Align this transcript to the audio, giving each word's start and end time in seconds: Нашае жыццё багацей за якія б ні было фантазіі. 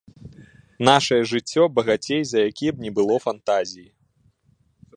Нашае 0.89 1.19
жыццё 1.31 1.63
багацей 1.77 2.21
за 2.29 2.39
якія 2.53 2.71
б 2.79 2.85
ні 2.85 2.91
было 3.01 3.15
фантазіі. 3.27 3.87